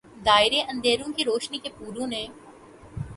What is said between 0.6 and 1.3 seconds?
اندھیروں کے